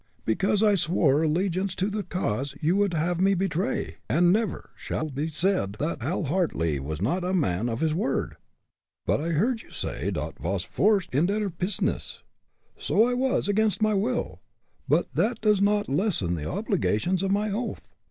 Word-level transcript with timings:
"Because 0.25 0.63
I 0.63 0.73
swore 0.73 1.21
allegiance 1.21 1.75
to 1.75 1.87
the 1.87 2.01
cause 2.01 2.55
you 2.59 2.75
would 2.77 2.95
have 2.95 3.21
me 3.21 3.35
betray, 3.35 3.97
and 4.09 4.29
it 4.29 4.31
never 4.31 4.71
shall 4.75 5.11
be 5.11 5.27
said 5.29 5.75
that 5.77 6.01
Hal 6.01 6.23
Hartly 6.23 6.79
was 6.79 7.03
not 7.03 7.23
a 7.23 7.35
man 7.35 7.69
of 7.69 7.81
his 7.81 7.93
word!" 7.93 8.37
"But 9.05 9.21
I 9.21 9.29
heard 9.29 9.61
you 9.61 9.69
say 9.69 10.09
dot 10.09 10.37
you 10.39 10.43
vas 10.49 10.63
forced 10.63 11.11
inder 11.11 11.37
der 11.37 11.49
pizness." 11.51 12.23
"So 12.79 13.07
I 13.07 13.13
was, 13.13 13.47
against 13.47 13.83
my 13.83 13.93
will, 13.93 14.41
but 14.87 15.07
that 15.13 15.39
does 15.39 15.61
not 15.61 15.87
lessen 15.87 16.33
the 16.33 16.49
obligations 16.49 17.21
of 17.21 17.29
my 17.29 17.51
oath. 17.51 17.87